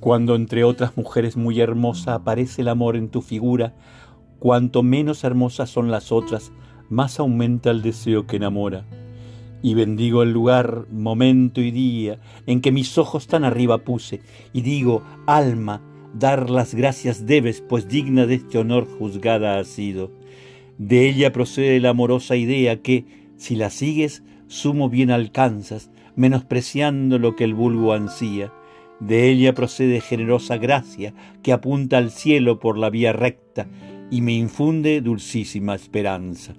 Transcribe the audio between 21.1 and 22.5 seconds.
ella procede la amorosa